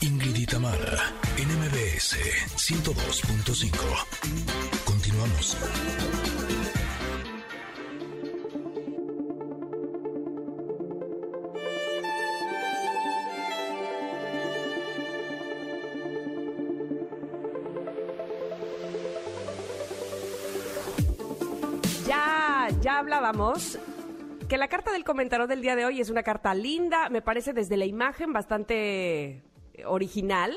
Ingrid 0.00 0.36
y 0.36 0.46
Tamara, 0.46 1.12
NMBS 1.36 2.16
102.5. 2.56 3.76
Continuamos. 4.84 5.56
Ya, 22.06 22.68
ya 22.80 22.98
hablábamos 22.98 23.78
que 24.48 24.58
la 24.58 24.68
carta 24.68 24.92
del 24.92 25.04
comentario 25.04 25.46
del 25.46 25.60
día 25.60 25.74
de 25.74 25.84
hoy 25.84 26.00
es 26.00 26.10
una 26.10 26.22
carta 26.22 26.54
linda, 26.54 27.08
me 27.08 27.22
parece 27.22 27.52
desde 27.52 27.76
la 27.76 27.84
imagen 27.84 28.32
bastante 28.32 29.42
original. 29.84 30.54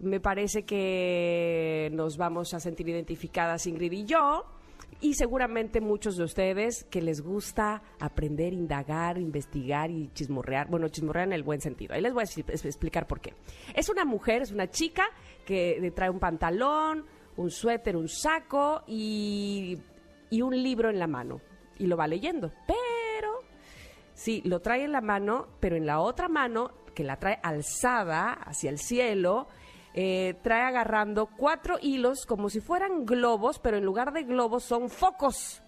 Me 0.00 0.20
parece 0.20 0.64
que 0.64 1.90
nos 1.92 2.16
vamos 2.16 2.52
a 2.54 2.60
sentir 2.60 2.88
identificadas 2.88 3.66
Ingrid 3.66 3.92
y 3.92 4.04
yo. 4.04 4.44
Y 5.00 5.14
seguramente 5.14 5.80
muchos 5.80 6.16
de 6.16 6.24
ustedes 6.24 6.84
que 6.84 7.02
les 7.02 7.20
gusta 7.20 7.82
aprender, 8.00 8.52
indagar, 8.52 9.18
investigar 9.18 9.90
y 9.90 10.08
chismorrear. 10.14 10.68
Bueno, 10.68 10.88
chismorrear 10.88 11.26
en 11.26 11.32
el 11.32 11.42
buen 11.42 11.60
sentido. 11.60 11.94
Ahí 11.94 12.00
les 12.00 12.12
voy 12.12 12.22
a 12.22 12.52
explicar 12.52 13.06
por 13.06 13.20
qué. 13.20 13.34
Es 13.74 13.88
una 13.88 14.04
mujer, 14.04 14.42
es 14.42 14.52
una 14.52 14.68
chica 14.70 15.04
que 15.44 15.92
trae 15.94 16.10
un 16.10 16.20
pantalón, 16.20 17.04
un 17.36 17.50
suéter, 17.50 17.96
un 17.96 18.08
saco 18.08 18.82
y, 18.86 19.78
y 20.30 20.42
un 20.42 20.60
libro 20.62 20.90
en 20.90 20.98
la 20.98 21.06
mano. 21.06 21.40
Y 21.78 21.86
lo 21.86 21.96
va 21.96 22.06
leyendo. 22.06 22.52
Pero 22.66 22.83
Sí, 24.14 24.42
lo 24.44 24.60
trae 24.60 24.84
en 24.84 24.92
la 24.92 25.00
mano, 25.00 25.48
pero 25.60 25.76
en 25.76 25.86
la 25.86 26.00
otra 26.00 26.28
mano, 26.28 26.70
que 26.94 27.04
la 27.04 27.16
trae 27.18 27.38
alzada 27.42 28.32
hacia 28.32 28.70
el 28.70 28.78
cielo, 28.78 29.48
eh, 29.94 30.34
trae 30.42 30.62
agarrando 30.62 31.26
cuatro 31.26 31.76
hilos 31.80 32.24
como 32.26 32.48
si 32.48 32.60
fueran 32.60 33.04
globos, 33.06 33.58
pero 33.58 33.76
en 33.76 33.84
lugar 33.84 34.12
de 34.12 34.22
globos 34.22 34.62
son 34.64 34.88
focos, 34.88 35.62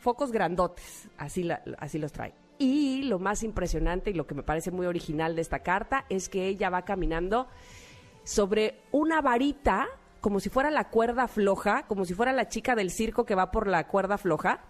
focos 0.00 0.32
grandotes, 0.32 1.08
así, 1.18 1.42
la- 1.44 1.62
así 1.78 1.98
los 1.98 2.12
trae. 2.12 2.34
Y 2.58 3.02
lo 3.04 3.18
más 3.18 3.42
impresionante 3.42 4.10
y 4.10 4.14
lo 4.14 4.26
que 4.26 4.34
me 4.34 4.42
parece 4.44 4.70
muy 4.70 4.86
original 4.86 5.34
de 5.34 5.42
esta 5.42 5.60
carta 5.60 6.04
es 6.08 6.28
que 6.28 6.46
ella 6.46 6.70
va 6.70 6.82
caminando 6.82 7.48
sobre 8.24 8.80
una 8.92 9.20
varita, 9.20 9.86
como 10.20 10.40
si 10.40 10.48
fuera 10.50 10.70
la 10.70 10.88
cuerda 10.88 11.28
floja, 11.28 11.84
como 11.86 12.04
si 12.04 12.14
fuera 12.14 12.32
la 12.32 12.48
chica 12.48 12.74
del 12.74 12.90
circo 12.90 13.24
que 13.24 13.34
va 13.34 13.50
por 13.50 13.66
la 13.66 13.86
cuerda 13.88 14.18
floja, 14.18 14.60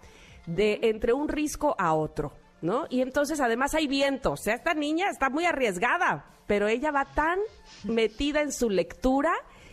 de 0.47 0.81
entre 0.83 1.13
un 1.13 1.29
risco 1.29 1.75
a 1.79 1.95
otro, 1.95 2.33
¿no? 2.65 2.87
Y 2.89 3.03
entonces 3.03 3.41
además 3.41 3.75
hay 3.75 3.87
viento, 3.87 4.33
o 4.33 4.37
sea, 4.37 4.55
esta 4.55 4.73
niña 4.75 5.11
está 5.11 5.29
muy 5.29 5.45
arriesgada, 5.45 6.25
pero 6.47 6.67
ella 6.67 6.91
va 6.91 7.05
tan 7.05 7.39
metida 7.85 8.41
en 8.41 8.53
su 8.53 8.71
lectura 8.71 9.33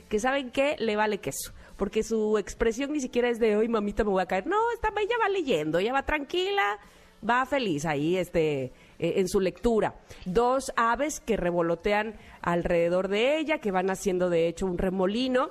que 0.09 0.19
saben 0.19 0.51
que 0.51 0.75
le 0.77 0.97
vale 0.97 1.19
queso. 1.19 1.53
Porque 1.77 2.03
su 2.03 2.37
expresión 2.37 2.91
ni 2.91 2.99
siquiera 2.99 3.29
es 3.29 3.39
de 3.39 3.55
hoy, 3.55 3.69
mamita, 3.69 4.03
me 4.03 4.11
voy 4.11 4.21
a 4.21 4.27
caer. 4.27 4.45
No, 4.45 4.57
esta, 4.73 4.89
ella 4.89 5.15
va 5.19 5.29
leyendo, 5.29 5.79
ella 5.79 5.93
va 5.93 6.03
tranquila, 6.03 6.77
va 7.27 7.45
feliz 7.45 7.85
ahí 7.85 8.17
este, 8.17 8.65
eh, 8.99 9.13
en 9.15 9.27
su 9.27 9.39
lectura. 9.39 9.95
Dos 10.25 10.73
aves 10.75 11.21
que 11.21 11.37
revolotean 11.37 12.15
alrededor 12.41 13.07
de 13.07 13.39
ella, 13.39 13.59
que 13.59 13.71
van 13.71 13.89
haciendo 13.89 14.29
de 14.29 14.47
hecho 14.47 14.65
un 14.65 14.77
remolino. 14.77 15.49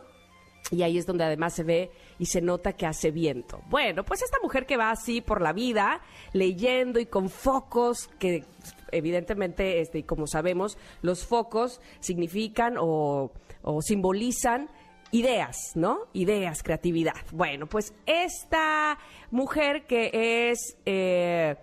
Y 0.70 0.82
ahí 0.82 0.98
es 0.98 1.06
donde 1.06 1.24
además 1.24 1.54
se 1.54 1.64
ve 1.64 1.90
y 2.18 2.26
se 2.26 2.40
nota 2.40 2.74
que 2.74 2.86
hace 2.86 3.10
viento. 3.10 3.60
Bueno, 3.68 4.04
pues 4.04 4.22
esta 4.22 4.38
mujer 4.42 4.66
que 4.66 4.76
va 4.76 4.90
así 4.90 5.20
por 5.20 5.40
la 5.40 5.52
vida, 5.52 6.00
leyendo 6.32 7.00
y 7.00 7.06
con 7.06 7.28
focos 7.28 8.08
que 8.18 8.44
evidentemente, 8.92 9.80
este, 9.80 10.04
como 10.04 10.26
sabemos, 10.26 10.78
los 11.02 11.26
focos 11.26 11.80
significan 12.00 12.76
o, 12.78 13.32
o 13.62 13.82
simbolizan 13.82 14.70
ideas, 15.12 15.72
¿no? 15.74 16.06
Ideas, 16.12 16.62
creatividad. 16.62 17.16
Bueno, 17.32 17.66
pues 17.66 17.92
esta 18.06 18.98
mujer 19.30 19.86
que 19.86 20.50
es... 20.50 20.76
eh, 20.86 21.56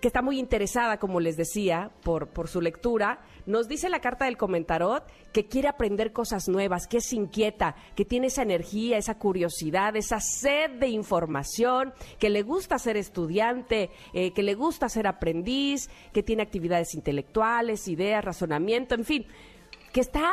que 0.00 0.08
está 0.08 0.22
muy 0.22 0.38
interesada, 0.38 0.98
como 0.98 1.20
les 1.20 1.36
decía, 1.36 1.90
por, 2.02 2.28
por 2.28 2.48
su 2.48 2.62
lectura, 2.62 3.20
nos 3.46 3.68
dice 3.68 3.88
la 3.88 4.00
carta 4.00 4.24
del 4.24 4.36
comentarot 4.36 5.04
que 5.32 5.46
quiere 5.46 5.68
aprender 5.68 6.12
cosas 6.12 6.48
nuevas, 6.48 6.86
que 6.86 6.98
es 6.98 7.12
inquieta, 7.12 7.74
que 7.94 8.04
tiene 8.04 8.28
esa 8.28 8.42
energía, 8.42 8.98
esa 8.98 9.18
curiosidad, 9.18 9.96
esa 9.96 10.20
sed 10.20 10.70
de 10.78 10.88
información, 10.88 11.92
que 12.18 12.30
le 12.30 12.42
gusta 12.42 12.78
ser 12.78 12.96
estudiante, 12.96 13.90
eh, 14.12 14.32
que 14.32 14.42
le 14.42 14.54
gusta 14.54 14.88
ser 14.88 15.06
aprendiz, 15.06 15.88
que 16.12 16.22
tiene 16.22 16.42
actividades 16.42 16.94
intelectuales, 16.94 17.88
ideas, 17.88 18.24
razonamiento, 18.24 18.94
en 18.94 19.04
fin, 19.04 19.26
que 19.92 20.00
está 20.00 20.30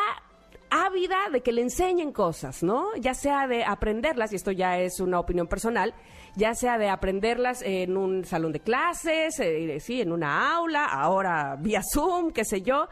ávida 0.69 1.29
de 1.31 1.41
que 1.41 1.51
le 1.51 1.61
enseñen 1.61 2.11
cosas, 2.11 2.63
¿no? 2.63 2.95
Ya 2.99 3.13
sea 3.13 3.47
de 3.47 3.63
aprenderlas, 3.63 4.33
y 4.33 4.35
esto 4.35 4.51
ya 4.51 4.79
es 4.79 4.99
una 4.99 5.19
opinión 5.19 5.47
personal, 5.47 5.93
ya 6.37 6.53
sea 6.53 6.77
de 6.77 6.87
aprenderlas 6.87 7.63
en 7.63 7.97
un 7.97 8.23
salón 8.23 8.51
de 8.51 8.59
clases, 8.59 9.39
eh, 9.39 9.79
sí, 9.79 10.01
en 10.01 10.11
una 10.11 10.55
aula, 10.55 10.85
ahora 10.85 11.57
vía 11.59 11.81
Zoom, 11.83 12.31
qué 12.31 12.45
sé 12.45 12.61
yo, 12.61 12.87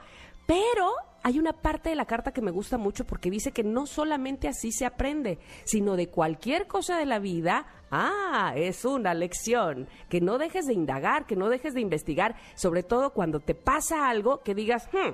pero 0.47 0.91
hay 1.21 1.37
una 1.39 1.53
parte 1.53 1.89
de 1.89 1.95
la 1.95 2.05
carta 2.05 2.33
que 2.33 2.41
me 2.41 2.51
gusta 2.51 2.77
mucho 2.77 3.05
porque 3.05 3.29
dice 3.29 3.51
que 3.51 3.63
no 3.63 3.85
solamente 3.85 4.47
así 4.47 4.71
se 4.71 4.85
aprende, 4.85 5.37
sino 5.63 5.95
de 5.95 6.07
cualquier 6.07 6.67
cosa 6.67 6.97
de 6.97 7.05
la 7.05 7.19
vida. 7.19 7.65
Ah, 7.89 8.53
es 8.55 8.83
una 8.85 9.13
lección. 9.13 9.87
Que 10.09 10.21
no 10.21 10.37
dejes 10.37 10.65
de 10.65 10.73
indagar, 10.73 11.25
que 11.25 11.35
no 11.35 11.49
dejes 11.49 11.73
de 11.73 11.81
investigar, 11.81 12.35
sobre 12.55 12.83
todo 12.83 13.13
cuando 13.13 13.39
te 13.39 13.55
pasa 13.55 14.07
algo 14.09 14.43
que 14.43 14.53
digas, 14.53 14.87
hmm, 14.91 15.13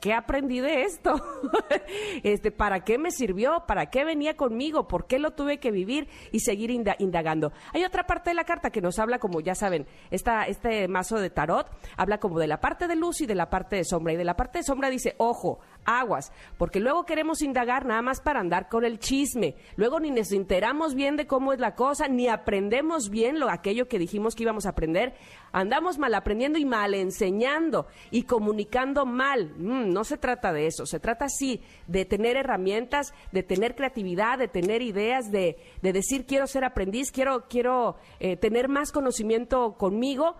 ¿qué 0.00 0.12
aprendí 0.14 0.60
de 0.60 0.82
esto? 0.82 1.14
este, 2.22 2.50
¿Para 2.50 2.80
qué 2.84 2.98
me 2.98 3.10
sirvió? 3.10 3.64
¿Para 3.66 3.86
qué 3.90 4.04
venía 4.04 4.36
conmigo? 4.36 4.88
¿Por 4.88 5.06
qué 5.06 5.18
lo 5.18 5.32
tuve 5.32 5.58
que 5.58 5.70
vivir 5.70 6.08
y 6.32 6.40
seguir 6.40 6.70
inda- 6.70 6.96
indagando? 6.98 7.52
Hay 7.72 7.84
otra 7.84 8.04
parte 8.06 8.30
de 8.30 8.34
la 8.34 8.44
carta 8.44 8.70
que 8.70 8.80
nos 8.80 8.98
habla, 8.98 9.18
como 9.18 9.40
ya 9.40 9.54
saben, 9.54 9.86
esta, 10.10 10.44
este 10.44 10.88
mazo 10.88 11.18
de 11.18 11.30
tarot 11.30 11.66
habla 11.96 12.18
como 12.18 12.38
de 12.38 12.46
la 12.46 12.60
parte 12.60 12.88
de 12.88 12.96
luz 12.96 13.20
y 13.20 13.26
de 13.26 13.34
la 13.34 13.50
parte 13.50 13.76
de 13.76 13.84
sombra. 13.84 14.12
Y 14.12 14.16
de 14.16 14.24
la 14.24 14.36
parte 14.36 14.58
de 14.58 14.64
sombra 14.64 14.90
dice, 14.90 15.14
ojo, 15.18 15.60
aguas, 15.84 16.32
porque 16.58 16.80
luego 16.80 17.04
queremos 17.04 17.42
indagar 17.42 17.86
nada 17.86 18.02
más 18.02 18.20
para 18.20 18.40
andar 18.40 18.68
con 18.68 18.84
el 18.84 18.98
chisme. 18.98 19.54
Luego 19.76 20.00
ni 20.00 20.10
nos 20.10 20.32
enteramos 20.32 20.94
bien 20.94 21.16
de 21.16 21.26
cómo 21.26 21.52
es 21.52 21.60
la 21.60 21.74
cosa, 21.74 22.08
ni 22.08 22.28
aprendemos 22.28 23.10
bien 23.10 23.40
lo 23.40 23.50
aquello 23.50 23.88
que 23.88 23.98
dijimos 23.98 24.34
que 24.34 24.44
íbamos 24.44 24.66
a 24.66 24.70
aprender. 24.70 25.14
Andamos 25.52 25.98
mal 25.98 26.14
aprendiendo 26.14 26.58
y 26.58 26.64
mal 26.64 26.94
enseñando 26.94 27.86
y 28.10 28.22
comunicando 28.22 29.04
mal. 29.04 29.52
Mm, 29.56 29.92
no 29.92 30.04
se 30.04 30.16
trata 30.16 30.52
de 30.52 30.66
eso, 30.66 30.86
se 30.86 31.00
trata 31.00 31.28
sí 31.28 31.60
de 31.86 32.04
tener 32.04 32.36
herramientas, 32.36 33.12
de 33.32 33.42
tener 33.42 33.74
creatividad, 33.74 34.38
de 34.38 34.48
tener 34.48 34.82
ideas, 34.82 35.30
de, 35.32 35.58
de 35.82 35.92
decir 35.92 36.26
quiero 36.26 36.46
ser 36.46 36.64
aprendiz, 36.64 37.10
quiero, 37.10 37.48
quiero 37.48 37.96
eh, 38.20 38.36
tener 38.36 38.68
más 38.68 38.92
conocimiento 38.92 39.74
conmigo, 39.76 40.36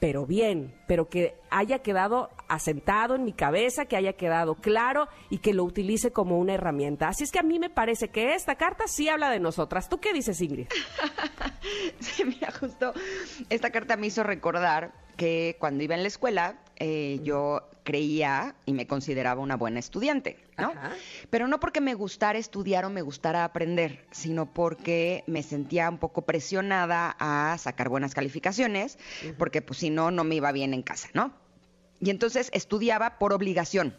pero 0.00 0.26
bien, 0.26 0.74
pero 0.86 1.08
que 1.08 1.34
haya 1.50 1.80
quedado 1.80 2.30
asentado 2.48 3.14
en 3.14 3.24
mi 3.24 3.32
cabeza, 3.32 3.86
que 3.86 3.96
haya 3.96 4.12
quedado 4.14 4.54
claro 4.54 5.08
y 5.30 5.38
que 5.38 5.52
lo 5.54 5.64
utilice 5.64 6.12
como 6.12 6.38
una 6.38 6.54
herramienta. 6.54 7.08
Así 7.08 7.24
es 7.24 7.32
que 7.32 7.38
a 7.38 7.42
mí 7.42 7.58
me 7.58 7.70
parece 7.70 8.08
que 8.08 8.34
esta 8.34 8.54
carta 8.56 8.84
sí 8.86 9.08
habla 9.08 9.30
de 9.30 9.40
nosotras. 9.40 9.88
¿Tú 9.88 9.98
qué 9.98 10.12
dices, 10.12 10.40
Ingrid? 10.40 10.68
Sí, 12.00 12.24
mira, 12.24 12.50
justo 12.52 12.92
esta 13.50 13.70
carta 13.70 13.96
me 13.96 14.06
hizo 14.06 14.22
recordar 14.22 14.92
que 15.16 15.56
cuando 15.58 15.82
iba 15.82 15.94
en 15.94 16.02
la 16.02 16.08
escuela 16.08 16.56
eh, 16.78 17.20
yo 17.22 17.68
creía 17.84 18.54
y 18.66 18.72
me 18.72 18.86
consideraba 18.86 19.40
una 19.40 19.56
buena 19.56 19.78
estudiante, 19.78 20.36
¿no? 20.58 20.70
Ajá. 20.70 20.92
Pero 21.30 21.48
no 21.48 21.58
porque 21.58 21.80
me 21.80 21.94
gustara 21.94 22.38
estudiar 22.38 22.84
o 22.84 22.90
me 22.90 23.02
gustara 23.02 23.44
aprender, 23.44 24.04
sino 24.10 24.52
porque 24.52 25.24
me 25.26 25.42
sentía 25.42 25.88
un 25.88 25.98
poco 25.98 26.22
presionada 26.22 27.16
a 27.18 27.56
sacar 27.58 27.88
buenas 27.88 28.14
calificaciones, 28.14 28.98
porque 29.38 29.62
pues 29.62 29.78
si 29.78 29.90
no, 29.90 30.10
no 30.10 30.24
me 30.24 30.34
iba 30.34 30.52
bien 30.52 30.74
en 30.74 30.82
casa, 30.82 31.08
¿no? 31.14 31.32
Y 32.00 32.10
entonces 32.10 32.50
estudiaba 32.52 33.18
por 33.18 33.32
obligación. 33.32 33.96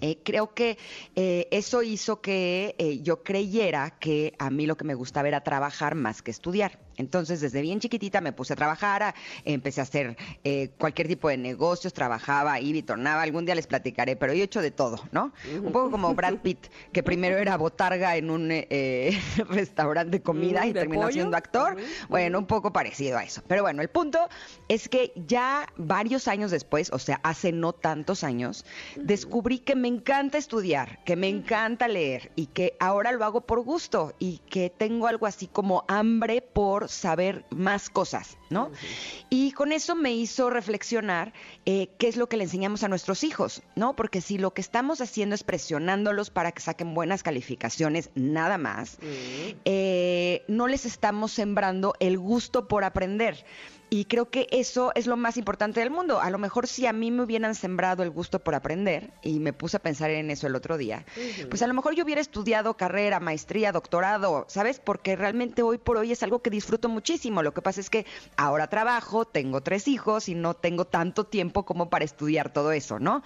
Eh, 0.00 0.18
creo 0.24 0.54
que 0.54 0.78
eh, 1.14 1.46
eso 1.50 1.82
hizo 1.82 2.20
que 2.22 2.74
eh, 2.78 3.00
yo 3.02 3.22
creyera 3.22 3.98
que 3.98 4.34
a 4.38 4.50
mí 4.50 4.66
lo 4.66 4.76
que 4.76 4.84
me 4.84 4.94
gustaba 4.94 5.28
era 5.28 5.42
trabajar 5.42 5.94
más 5.94 6.22
que 6.22 6.30
estudiar. 6.30 6.78
Entonces, 6.98 7.40
desde 7.40 7.62
bien 7.62 7.80
chiquitita 7.80 8.20
me 8.20 8.32
puse 8.32 8.52
a 8.52 8.56
trabajar, 8.56 9.02
a- 9.02 9.14
empecé 9.44 9.80
a 9.80 9.84
hacer 9.84 10.16
eh, 10.44 10.70
cualquier 10.78 11.08
tipo 11.08 11.28
de 11.28 11.36
negocios, 11.38 11.92
trabajaba, 11.92 12.60
iba 12.60 12.78
y 12.78 12.82
tornaba. 12.82 13.22
Algún 13.22 13.44
día 13.46 13.54
les 13.54 13.66
platicaré, 13.66 14.16
pero 14.16 14.34
yo 14.34 14.40
he 14.42 14.44
hecho 14.44 14.60
de 14.60 14.70
todo, 14.70 15.00
¿no? 15.12 15.32
Un 15.62 15.72
poco 15.72 15.90
como 15.90 16.14
Brad 16.14 16.38
Pitt, 16.42 16.66
que 16.92 17.02
primero 17.02 17.38
era 17.38 17.56
botarga 17.56 18.16
en 18.16 18.30
un 18.30 18.48
eh, 18.50 19.18
restaurante 19.48 20.18
de 20.18 20.22
comida 20.22 20.64
Mm, 20.64 20.68
y 20.68 20.72
¿de 20.72 20.80
terminó 20.80 21.02
pollo? 21.02 21.12
siendo 21.12 21.36
actor. 21.36 21.76
Bueno, 22.08 22.38
un 22.38 22.46
poco 22.46 22.72
parecido 22.72 23.18
a 23.18 23.22
eso. 23.24 23.42
Pero 23.46 23.62
bueno, 23.62 23.80
el 23.82 23.88
punto 23.88 24.18
es 24.68 24.88
que 24.88 25.12
ya 25.14 25.66
varios 25.76 26.28
años 26.28 26.50
después, 26.50 26.90
o 26.92 26.98
sea, 26.98 27.20
hace 27.22 27.52
no 27.52 27.72
tantos 27.72 28.24
años, 28.24 28.64
descubrí 28.96 29.60
que 29.60 29.74
me 29.76 29.88
encanta 29.88 30.38
estudiar, 30.38 31.02
que 31.04 31.16
me 31.16 31.28
encanta 31.28 31.88
leer 31.88 32.32
y 32.36 32.46
que 32.46 32.74
ahora 32.80 33.12
lo 33.12 33.24
hago 33.24 33.42
por 33.42 33.60
gusto 33.62 34.14
y 34.18 34.38
que 34.50 34.70
tengo 34.70 35.06
algo 35.06 35.26
así 35.26 35.46
como 35.46 35.84
hambre 35.88 36.42
por 36.42 36.87
saber 36.88 37.44
más 37.50 37.90
cosas, 37.90 38.36
¿no? 38.50 38.70
Y 39.30 39.52
con 39.52 39.72
eso 39.72 39.94
me 39.94 40.12
hizo 40.12 40.50
reflexionar 40.50 41.32
eh, 41.66 41.90
qué 41.98 42.08
es 42.08 42.16
lo 42.16 42.28
que 42.28 42.36
le 42.36 42.44
enseñamos 42.44 42.82
a 42.82 42.88
nuestros 42.88 43.24
hijos, 43.24 43.62
¿no? 43.76 43.94
Porque 43.94 44.20
si 44.20 44.38
lo 44.38 44.52
que 44.52 44.60
estamos 44.60 45.00
haciendo 45.00 45.34
es 45.34 45.44
presionándolos 45.44 46.30
para 46.30 46.52
que 46.52 46.60
saquen 46.60 46.94
buenas 46.94 47.22
calificaciones, 47.22 48.10
nada 48.14 48.58
más, 48.58 48.98
eh, 49.64 50.44
no 50.48 50.66
les 50.68 50.86
estamos 50.86 51.32
sembrando 51.32 51.94
el 52.00 52.18
gusto 52.18 52.68
por 52.68 52.84
aprender. 52.84 53.44
Y 53.90 54.04
creo 54.04 54.30
que 54.30 54.46
eso 54.50 54.92
es 54.94 55.06
lo 55.06 55.16
más 55.16 55.36
importante 55.36 55.80
del 55.80 55.90
mundo. 55.90 56.20
A 56.20 56.30
lo 56.30 56.38
mejor 56.38 56.66
si 56.66 56.86
a 56.86 56.92
mí 56.92 57.10
me 57.10 57.22
hubieran 57.22 57.54
sembrado 57.54 58.02
el 58.02 58.10
gusto 58.10 58.38
por 58.38 58.54
aprender, 58.54 59.10
y 59.22 59.40
me 59.40 59.52
puse 59.52 59.78
a 59.78 59.80
pensar 59.80 60.10
en 60.10 60.30
eso 60.30 60.46
el 60.46 60.54
otro 60.54 60.76
día, 60.76 61.06
pues 61.48 61.62
a 61.62 61.66
lo 61.66 61.74
mejor 61.74 61.94
yo 61.94 62.04
hubiera 62.04 62.20
estudiado 62.20 62.76
carrera, 62.76 63.20
maestría, 63.20 63.72
doctorado, 63.72 64.44
¿sabes? 64.48 64.80
Porque 64.80 65.16
realmente 65.16 65.62
hoy 65.62 65.78
por 65.78 65.96
hoy 65.96 66.12
es 66.12 66.22
algo 66.22 66.40
que 66.40 66.50
disfruto 66.50 66.88
muchísimo. 66.88 67.42
Lo 67.42 67.54
que 67.54 67.62
pasa 67.62 67.80
es 67.80 67.88
que 67.88 68.04
ahora 68.36 68.68
trabajo, 68.68 69.24
tengo 69.24 69.62
tres 69.62 69.88
hijos 69.88 70.28
y 70.28 70.34
no 70.34 70.54
tengo 70.54 70.84
tanto 70.84 71.24
tiempo 71.24 71.64
como 71.64 71.88
para 71.88 72.04
estudiar 72.04 72.52
todo 72.52 72.72
eso, 72.72 72.98
¿no? 72.98 73.22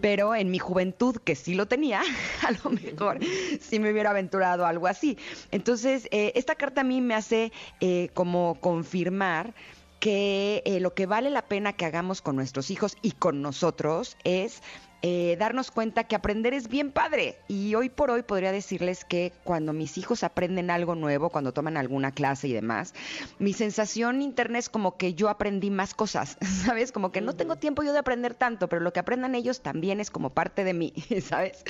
Pero 0.00 0.34
en 0.34 0.50
mi 0.50 0.58
juventud, 0.58 1.16
que 1.16 1.34
sí 1.34 1.54
lo 1.54 1.66
tenía, 1.66 2.02
a 2.46 2.50
lo 2.50 2.70
mejor 2.70 3.18
sí 3.60 3.78
me 3.78 3.90
hubiera 3.90 4.10
aventurado 4.10 4.66
algo 4.66 4.86
así. 4.86 5.16
Entonces, 5.50 6.08
eh, 6.10 6.32
esta 6.34 6.54
carta 6.54 6.82
a 6.82 6.84
mí 6.84 7.00
me 7.00 7.14
hace 7.14 7.52
eh, 7.80 8.10
como 8.14 8.58
confirmar 8.60 9.54
que 10.02 10.64
eh, 10.66 10.80
lo 10.80 10.94
que 10.94 11.06
vale 11.06 11.30
la 11.30 11.46
pena 11.46 11.74
que 11.74 11.84
hagamos 11.84 12.22
con 12.22 12.34
nuestros 12.34 12.72
hijos 12.72 12.96
y 13.02 13.12
con 13.12 13.40
nosotros 13.40 14.16
es 14.24 14.60
eh, 15.02 15.36
darnos 15.36 15.72
cuenta 15.72 16.04
que 16.04 16.14
aprender 16.14 16.54
es 16.54 16.68
bien 16.68 16.92
padre. 16.92 17.36
Y 17.48 17.74
hoy 17.74 17.88
por 17.88 18.10
hoy 18.10 18.22
podría 18.22 18.52
decirles 18.52 19.04
que 19.04 19.32
cuando 19.42 19.72
mis 19.72 19.98
hijos 19.98 20.22
aprenden 20.22 20.70
algo 20.70 20.94
nuevo, 20.94 21.30
cuando 21.30 21.52
toman 21.52 21.76
alguna 21.76 22.12
clase 22.12 22.46
y 22.46 22.52
demás, 22.52 22.94
mi 23.40 23.52
sensación 23.52 24.22
interna 24.22 24.58
es 24.58 24.68
como 24.68 24.96
que 24.96 25.14
yo 25.14 25.28
aprendí 25.28 25.70
más 25.70 25.94
cosas, 25.94 26.36
¿sabes? 26.64 26.92
Como 26.92 27.10
que 27.10 27.20
no 27.20 27.34
tengo 27.34 27.56
tiempo 27.56 27.82
yo 27.82 27.92
de 27.92 27.98
aprender 27.98 28.34
tanto, 28.34 28.68
pero 28.68 28.80
lo 28.80 28.92
que 28.92 29.00
aprendan 29.00 29.34
ellos 29.34 29.60
también 29.60 30.00
es 30.00 30.10
como 30.10 30.30
parte 30.30 30.62
de 30.62 30.72
mí, 30.72 30.92
¿sabes? 31.22 31.64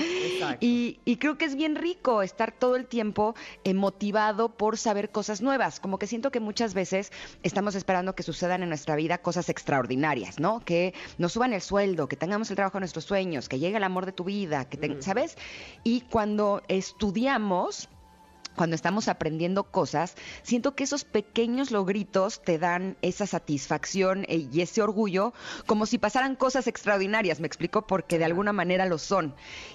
Y, 0.61 1.01
y, 1.05 1.17
creo 1.17 1.39
que 1.39 1.47
es 1.47 1.55
bien 1.55 1.77
rico 1.77 2.23
estar 2.23 2.53
todo 2.53 2.77
el 2.77 2.87
tiempo 2.87 3.35
eh, 3.65 3.73
motivado 3.73 4.51
por 4.51 4.77
saber 4.77 5.11
cosas 5.11 5.41
nuevas. 5.41 5.81
Como 5.81 5.99
que 5.99 6.07
siento 6.07 6.31
que 6.31 6.41
muchas 6.41 6.75
veces 6.75 7.13
estamos 7.43 7.75
esperando 7.75 8.15
que 8.15 8.23
sucedan 8.23 8.63
en 8.63 8.69
nuestra 8.69 8.97
vida 8.97 9.19
cosas 9.19 9.49
extraordinarias, 9.49 10.39
¿no? 10.39 10.61
Que 10.61 10.93
nos 11.17 11.33
suban 11.33 11.53
el 11.53 11.63
sueldo, 11.63 12.09
que 12.09 12.17
tengamos 12.17 12.51
el 12.51 12.57
trabajo 12.57 12.77
de 12.77 12.81
nuestros 12.81 13.07
sueños 13.23 13.49
que 13.49 13.61
llegue 13.61 13.77
el 13.77 13.85
amor 13.85 14.05
de 14.05 14.13
tu 14.13 14.25
vida, 14.25 14.65
que 14.69 15.01
¿sabes? 15.01 15.37
Y 15.85 16.01
cuando 16.01 16.63
estudiamos, 16.67 17.89
cuando 18.57 18.77
estamos 18.77 19.09
aprendiendo 19.09 19.65
cosas, 19.65 20.15
siento 20.43 20.75
que 20.75 20.85
esos 20.85 21.05
pequeños 21.05 21.71
logritos 21.71 22.43
te 22.43 22.59
dan 22.59 22.97
esa 23.03 23.27
satisfacción 23.27 24.25
eh, 24.29 24.49
y 24.53 24.61
ese 24.61 24.83
orgullo, 24.83 25.33
como 25.67 25.87
si 25.87 25.99
pasaran 25.99 26.37
cosas 26.37 26.67
extraordinarias, 26.67 27.41
me 27.41 27.47
explico, 27.47 27.87
porque 27.87 28.19
de 28.19 28.25
alguna 28.25 28.53
manera 28.53 28.87
lo 28.87 28.99
son. 28.99 29.35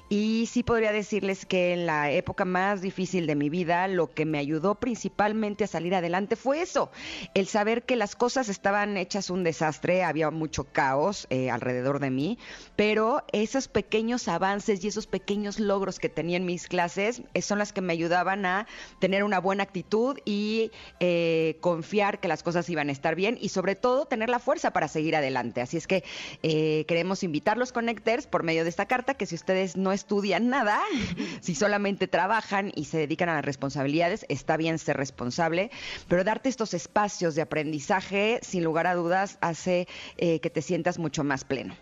Y 0.09 0.47
sí 0.51 0.63
podría 0.63 0.91
decirles 0.91 1.45
que 1.45 1.74
en 1.74 1.85
la 1.85 2.12
época 2.12 2.45
más 2.45 2.81
difícil 2.81 3.27
de 3.27 3.35
mi 3.35 3.50
vida, 3.50 3.88
lo 3.88 4.12
que 4.12 4.25
me 4.25 4.38
ayudó 4.38 4.75
principalmente 4.75 5.63
a 5.63 5.68
salir 5.68 5.95
adelante 5.95 6.35
fue 6.35 6.62
eso, 6.62 6.91
el 7.33 7.47
saber 7.47 7.83
que 7.83 7.95
las 7.95 8.15
cosas 8.15 8.50
estaban 8.50 8.97
hechas 8.97 9.30
un 9.30 9.44
desastre, 9.44 10.03
había 10.03 10.31
mucho 10.31 10.65
caos 10.65 11.27
eh, 11.30 11.50
alrededor 11.50 12.00
de 12.00 12.09
mí, 12.09 12.38
pero 12.75 13.23
esos 13.31 13.68
pequeños 13.68 14.27
avances 14.27 14.83
y 14.83 14.88
esos 14.88 15.07
pequeños 15.07 15.59
logros 15.59 16.00
que 16.00 16.09
tenía 16.09 16.38
en 16.38 16.45
mis 16.45 16.68
clases 16.68 17.21
eh, 17.33 17.41
son 17.41 17.59
las 17.59 17.73
que 17.73 17.81
me 17.81 17.94
ayudaban 17.94 18.45
a 18.45 18.67
tener 19.00 19.24
una 19.24 19.40
buena 19.40 19.64
actitud 19.64 20.18
y 20.25 20.72
eh, 21.00 21.58
confiar 21.62 22.19
que 22.19 22.28
las 22.28 22.44
cosas 22.44 22.69
iban 22.69 22.90
a 22.90 22.92
estar 22.92 23.16
bien 23.16 23.38
y 23.40 23.50
sobre 23.50 23.75
todo 23.75 24.06
tener 24.06 24.30
la 24.30 24.40
fuerza 24.40 24.72
para 24.72 24.88
seguir 24.88 25.16
adelante. 25.16 25.62
Así 25.62 25.78
es 25.78 25.88
que 25.88 26.04
eh, 26.44 26.86
queremos 26.88 27.24
invitar 27.24 27.58
los 27.58 27.72
connectors 27.72 28.28
por 28.28 28.44
medio 28.44 28.64
de 28.64 28.69
esta 28.69 28.86
carta 28.86 29.14
que 29.14 29.25
si 29.25 29.36
ustedes 29.36 29.78
no 29.78 29.92
estudian 29.92 30.50
nada, 30.50 30.81
si 31.42 31.56
solamente 31.56 32.08
trabajan 32.08 32.72
y 32.75 32.86
se 32.86 32.98
dedican 32.98 33.30
a 33.30 33.36
las 33.36 33.46
responsabilidades, 33.46 34.25
está 34.30 34.58
bien 34.58 34.80
ser 34.80 34.98
responsable, 34.98 35.72
pero 36.08 36.24
darte 36.24 36.50
estos 36.50 36.74
espacios 36.74 37.36
de 37.36 37.42
aprendizaje, 37.42 38.40
sin 38.42 38.64
lugar 38.64 38.88
a 38.88 38.96
dudas, 38.96 39.38
hace 39.42 39.88
eh, 40.18 40.40
que 40.40 40.50
te 40.50 40.62
sientas 40.62 41.00
mucho 41.00 41.24
más 41.24 41.44
pleno. 41.44 41.75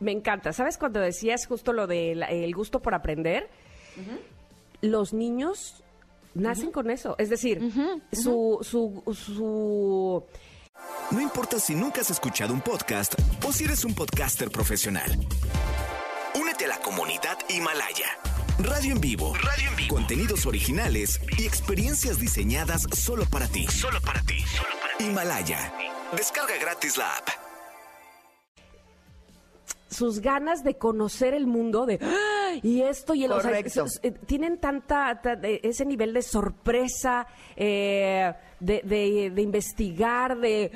Me 0.00 0.12
encanta. 0.12 0.52
¿Sabes 0.52 0.78
cuando 0.78 1.00
decías 1.00 1.46
justo 1.46 1.72
lo 1.72 1.86
del 1.86 2.54
gusto 2.54 2.80
por 2.80 2.94
aprender? 2.94 3.48
Los 4.80 5.12
niños 5.12 5.82
nacen 6.34 6.70
con 6.70 6.90
eso. 6.90 7.16
Es 7.18 7.30
decir, 7.30 7.72
su, 8.12 8.58
su, 8.62 9.02
su... 9.14 10.24
No 11.10 11.20
importa 11.20 11.58
si 11.58 11.74
nunca 11.74 12.00
has 12.00 12.10
escuchado 12.10 12.54
un 12.54 12.60
podcast 12.60 13.14
o 13.46 13.52
si 13.52 13.64
eres 13.64 13.84
un 13.84 13.94
podcaster 13.94 14.50
profesional. 14.50 15.10
Únete 16.38 16.66
a 16.66 16.68
la 16.68 16.80
comunidad 16.80 17.38
Himalaya. 17.48 18.06
Radio 18.58 18.92
en 18.92 19.00
vivo. 19.00 19.34
Radio 19.34 19.70
en 19.70 19.76
vivo. 19.76 19.94
Contenidos 19.94 20.46
originales 20.46 21.20
y 21.38 21.46
experiencias 21.46 22.18
diseñadas 22.18 22.86
solo 22.92 23.24
para 23.24 23.46
ti. 23.46 23.66
Solo 23.68 24.00
para 24.00 24.20
ti. 24.22 24.40
Solo 24.40 24.70
para 24.80 24.96
ti. 24.98 25.04
Himalaya. 25.04 25.72
Descarga 26.16 26.54
gratis 26.60 26.96
la 26.96 27.16
app. 27.16 27.28
Sus 29.90 30.20
ganas 30.20 30.64
de 30.64 30.76
conocer 30.76 31.34
el 31.34 31.46
mundo, 31.46 31.86
de 31.86 31.98
y 32.62 32.82
esto 32.82 33.14
y 33.14 33.24
el 33.24 33.32
o 33.32 33.40
eh, 33.40 34.12
tienen 34.26 34.58
tanta, 34.58 35.20
ese 35.42 35.84
nivel 35.84 36.12
de 36.14 36.22
sorpresa 36.22 37.26
eh, 37.56 38.32
de, 38.60 39.30
de, 39.34 39.42
investigar 39.42 40.38
de, 40.38 40.70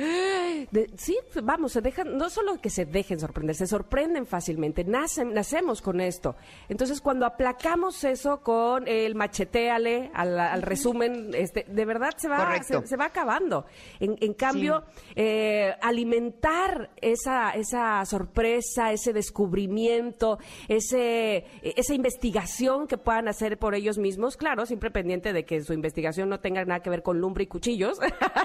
sí 0.96 1.16
vamos 1.42 1.72
se 1.72 1.80
dejan 1.80 2.16
no 2.16 2.30
solo 2.30 2.60
que 2.60 2.70
se 2.70 2.84
dejen 2.84 3.18
sorprender 3.18 3.56
se 3.56 3.66
sorprenden 3.66 4.26
fácilmente 4.26 4.84
nacen 4.84 5.32
nacemos 5.34 5.82
con 5.82 6.00
esto. 6.00 6.36
Entonces 6.68 7.00
cuando 7.00 7.26
aplacamos 7.26 8.04
eso 8.04 8.40
con 8.40 8.86
el 8.86 9.14
macheteale 9.14 10.10
al, 10.14 10.62
resumen 10.62 11.30
este 11.34 11.64
de 11.68 11.84
verdad 11.84 12.14
se 12.16 12.28
va 12.28 12.62
se, 12.62 12.96
va 12.96 13.06
acabando. 13.06 13.66
En, 14.00 14.34
cambio 14.34 14.84
eh, 15.14 15.74
alimentar 15.80 16.90
esa 17.00 17.50
esa 17.50 18.04
sorpresa 18.04 18.92
ese 18.92 19.12
descubrimiento 19.12 20.38
ese 20.68 21.44
esa 21.62 21.94
investigación 21.94 22.86
que 22.86 22.98
puedan 22.98 23.28
hacer 23.28 23.58
por 23.58 23.74
ellos 23.74 23.98
mismos, 23.98 24.36
claro, 24.36 24.66
siempre 24.66 24.90
pendiente 24.90 25.32
de 25.32 25.44
que 25.44 25.62
su 25.62 25.72
investigación 25.72 26.28
no 26.28 26.40
tenga 26.40 26.64
nada 26.64 26.80
que 26.80 26.90
ver 26.90 27.02
con 27.02 27.20
lumbre 27.20 27.44
y 27.44 27.46
cuchillos, 27.72 27.98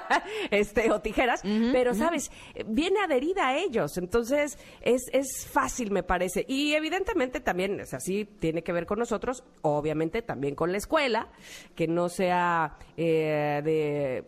este, 0.52 0.92
o 0.92 1.00
tijeras, 1.02 1.42
pero 1.72 1.94
sabes, 1.94 2.32
viene 2.66 3.00
adherida 3.02 3.50
a 3.50 3.58
ellos, 3.58 3.98
entonces 3.98 4.58
es, 4.82 5.04
es 5.12 5.48
fácil, 5.48 5.92
me 5.92 6.04
parece. 6.04 6.46
Y 6.48 6.74
evidentemente 6.74 7.40
también, 7.40 7.80
es 7.80 7.94
así, 7.94 8.26
tiene 8.26 8.64
que 8.64 8.72
ver 8.72 8.86
con 8.86 9.00
nosotros, 9.00 9.44
obviamente 9.62 10.22
también 10.22 10.56
con 10.56 10.72
la 10.72 10.78
escuela, 10.78 11.30
que 11.76 11.88
no 11.88 12.10
sea 12.10 12.78
eh, 12.96 13.62
de 13.64 14.26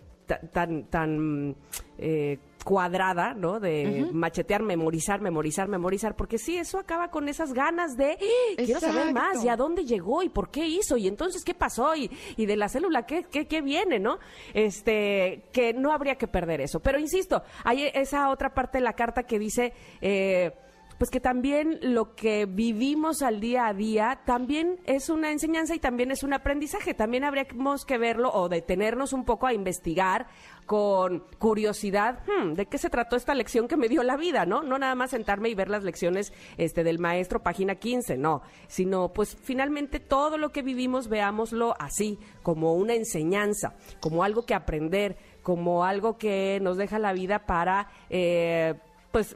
tan, 0.52 0.86
tan 0.86 1.56
eh, 1.98 2.38
cuadrada, 2.64 3.34
¿no? 3.34 3.60
De 3.60 4.08
machetear, 4.12 4.62
memorizar, 4.62 5.22
memorizar, 5.22 5.68
memorizar, 5.68 6.16
porque 6.16 6.38
sí, 6.38 6.58
eso 6.58 6.78
acaba 6.78 7.10
con 7.10 7.30
esas 7.30 7.54
ganas 7.54 7.98
de 7.98 8.12
¡Ah! 8.12 8.64
quiero 8.64 8.80
saber 8.80 9.14
más, 9.14 9.44
y 9.44 9.50
a 9.50 9.56
dónde 9.56 9.86
llegó, 9.86 10.24
y 10.24 10.30
por 10.30 10.50
qué 10.52 10.68
hizo, 10.68 10.98
y 10.98 11.08
entonces 11.08 11.44
qué 11.44 11.54
pasó, 11.54 11.96
y, 11.96 12.10
y 12.38 12.46
de 12.46 12.58
la 12.58 12.70
célula 12.70 13.06
qué, 13.06 13.24
qué, 13.24 13.48
qué, 13.48 13.62
viene, 13.62 14.00
¿no? 14.00 14.20
Este, 14.54 15.44
que 15.52 15.74
no 15.74 15.92
habría 15.92 16.16
que 16.16 16.28
perder 16.28 16.62
eso. 16.62 16.80
Pero 16.80 17.00
insisto, 17.00 17.44
hay 17.64 17.90
esa 17.94 18.30
otra 18.30 18.54
parte 18.54 18.78
de 18.80 18.84
la 18.84 18.94
carta 18.94 19.24
que 19.24 19.40
dice 19.40 19.74
eh, 20.02 20.52
pues 21.00 21.10
que 21.10 21.22
también 21.22 21.80
lo 21.82 22.14
que 22.14 22.46
vivimos 22.46 23.22
al 23.22 23.40
día 23.40 23.68
a 23.68 23.74
día 23.74 24.20
también 24.26 24.82
es 24.84 25.10
una 25.10 25.32
enseñanza 25.32 25.74
y 25.74 25.80
también 25.80 26.12
es 26.12 26.24
un 26.24 26.34
aprendizaje. 26.34 26.94
También 26.94 27.24
habríamos 27.24 27.86
que 27.86 27.98
verlo 27.98 28.30
o 28.34 28.50
detenernos 28.50 29.14
un 29.14 29.24
poco 29.24 29.48
a 29.48 29.54
investigar 29.54 30.28
con 30.66 31.24
curiosidad 31.40 32.20
hmm, 32.28 32.52
de 32.54 32.66
qué 32.66 32.78
se 32.78 32.90
trató 32.90 33.16
esta 33.16 33.34
lección 33.34 33.70
que 33.70 33.78
me 33.78 33.88
dio 33.88 34.04
la 34.04 34.18
vida, 34.18 34.46
¿no? 34.46 34.62
No 34.62 34.78
nada 34.78 34.94
más 34.94 35.12
sentarme 35.12 35.48
y 35.48 35.56
ver 35.56 35.70
las 35.70 35.86
lecciones 35.86 36.34
este, 36.58 36.84
del 36.84 37.00
maestro, 37.00 37.42
página 37.42 37.76
15, 37.76 38.18
no, 38.18 38.42
sino 38.68 39.14
pues 39.14 39.38
finalmente 39.42 40.02
todo 40.02 40.38
lo 40.38 40.50
que 40.50 40.64
vivimos 40.64 41.08
veámoslo 41.08 41.76
así, 41.80 42.20
como 42.44 42.74
una 42.74 42.94
enseñanza, 42.94 43.78
como 44.02 44.22
algo 44.22 44.46
que 44.46 44.54
aprender, 44.54 45.18
como 45.44 45.86
algo 45.86 46.18
que 46.18 46.60
nos 46.62 46.76
deja 46.76 47.00
la 47.00 47.14
vida 47.14 47.46
para... 47.46 47.88
Eh, 48.10 48.76
pues 49.12 49.36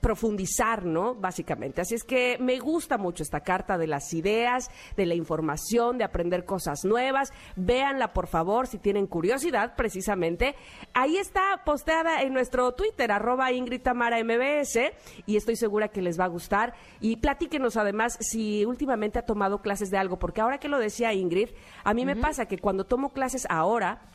profundizar, 0.00 0.84
¿no? 0.84 1.14
Básicamente. 1.14 1.80
Así 1.80 1.94
es 1.94 2.04
que 2.04 2.38
me 2.40 2.58
gusta 2.58 2.98
mucho 2.98 3.22
esta 3.22 3.40
carta 3.40 3.78
de 3.78 3.86
las 3.86 4.12
ideas, 4.14 4.70
de 4.96 5.06
la 5.06 5.14
información, 5.14 5.98
de 5.98 6.04
aprender 6.04 6.44
cosas 6.44 6.84
nuevas. 6.84 7.32
Véanla, 7.56 8.12
por 8.12 8.26
favor, 8.26 8.66
si 8.66 8.78
tienen 8.78 9.06
curiosidad, 9.06 9.74
precisamente. 9.76 10.54
Ahí 10.94 11.16
está 11.16 11.62
posteada 11.64 12.22
en 12.22 12.32
nuestro 12.32 12.72
Twitter, 12.72 13.10
arroba 13.12 13.52
Ingrid 13.52 13.82
Tamara 13.82 14.22
MBS, 14.22 14.78
y 15.26 15.36
estoy 15.36 15.56
segura 15.56 15.88
que 15.88 16.02
les 16.02 16.18
va 16.18 16.24
a 16.24 16.28
gustar. 16.28 16.74
Y 17.00 17.16
platíquenos 17.16 17.76
además 17.76 18.16
si 18.20 18.64
últimamente 18.64 19.18
ha 19.18 19.26
tomado 19.26 19.62
clases 19.62 19.90
de 19.90 19.98
algo, 19.98 20.18
porque 20.18 20.40
ahora 20.40 20.58
que 20.58 20.68
lo 20.68 20.78
decía 20.78 21.12
Ingrid, 21.12 21.50
a 21.84 21.94
mí 21.94 22.04
me 22.04 22.16
pasa 22.16 22.46
que 22.46 22.58
cuando 22.58 22.84
tomo 22.84 23.12
clases 23.12 23.46
ahora, 23.48 24.10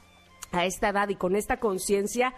a 0.52 0.66
esta 0.66 0.90
edad 0.90 1.10
y 1.10 1.16
con 1.16 1.36
esta 1.36 1.58
conciencia, 1.58 2.34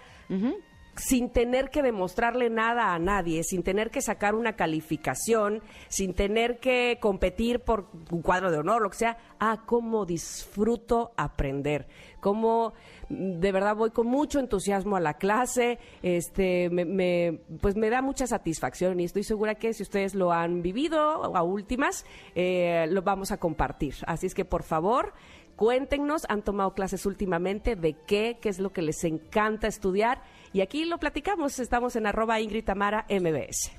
sin 0.95 1.29
tener 1.29 1.69
que 1.69 1.81
demostrarle 1.81 2.49
nada 2.49 2.93
a 2.93 2.99
nadie, 2.99 3.43
sin 3.43 3.63
tener 3.63 3.91
que 3.91 4.01
sacar 4.01 4.35
una 4.35 4.53
calificación, 4.53 5.61
sin 5.89 6.13
tener 6.13 6.59
que 6.59 6.97
competir 7.01 7.59
por 7.59 7.89
un 8.11 8.21
cuadro 8.21 8.51
de 8.51 8.57
honor, 8.57 8.81
lo 8.81 8.89
que 8.89 8.97
sea, 8.97 9.17
a 9.39 9.65
cómo 9.65 10.05
disfruto 10.05 11.11
aprender, 11.17 11.87
cómo 12.21 12.73
mm, 13.09 13.39
de 13.39 13.51
verdad 13.51 13.75
voy 13.75 13.91
con 13.91 14.07
mucho 14.07 14.39
entusiasmo 14.39 14.95
a 14.95 15.01
la 15.01 15.15
clase, 15.15 15.79
este, 16.01 16.69
me, 16.69 17.41
pues 17.61 17.75
me 17.75 17.89
da 17.89 18.01
mucha 18.01 18.25
satisfacción 18.27 18.99
y 18.99 19.03
estoy 19.03 19.23
segura 19.23 19.55
que 19.55 19.73
si 19.73 19.83
ustedes 19.83 20.15
lo 20.15 20.31
han 20.31 20.61
vivido 20.61 20.99
a 21.35 21.43
últimas, 21.43 22.05
eh, 22.35 22.87
lo 22.89 23.01
vamos 23.01 23.31
a 23.31 23.37
compartir. 23.37 23.95
Así 24.07 24.27
es 24.27 24.33
que 24.33 24.45
por 24.45 24.63
favor, 24.63 25.13
Cuéntenos, 25.55 26.25
han 26.27 26.41
tomado 26.41 26.73
clases 26.73 27.05
últimamente, 27.05 27.77
de 27.77 27.93
qué, 27.93 28.37
qué 28.41 28.49
es 28.49 28.59
lo 28.59 28.73
que 28.73 28.81
les 28.81 29.01
encanta 29.05 29.67
estudiar. 29.67 30.21
Y 30.55 30.61
aquí 30.61 30.85
lo 30.85 30.97
platicamos, 30.97 31.59
estamos 31.59 31.97
en 31.97 32.07
arroba 32.07 32.39
Ingrid 32.39 32.63
Tamara 32.63 33.05
MBS. 33.09 33.73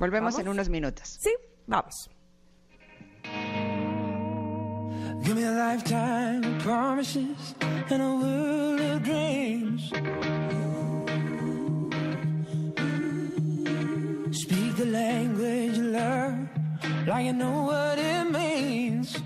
Volvemos 0.00 0.38
en 0.38 0.48
unos 0.48 0.70
minutos. 0.70 1.18
Sí, 1.20 1.28
vamos. 1.66 2.08
Give 5.22 5.34
me 5.34 5.44
a 5.44 5.50
lifetime 5.50 6.46
of 6.46 6.62
promises 6.64 7.54
and 7.90 8.02
a 8.02 8.08
world 8.08 8.80
of 8.80 9.02
dreams. 9.02 9.92
Speak 14.34 14.76
the 14.78 14.86
language 14.86 15.76
you 15.76 15.92
learn, 15.92 16.48
like 17.06 17.26
you 17.26 17.34
know 17.34 17.66
what 17.66 17.98
it 17.98 18.30
means. 18.30 19.22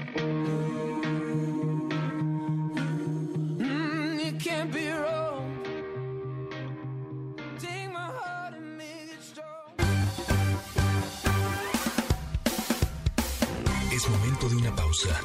Pausa. 14.77 15.21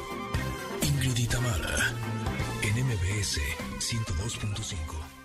Ingrid 0.82 1.34
Mara, 1.40 1.94
en 2.62 2.74
MBS 2.86 3.38
102.5. 3.78 5.21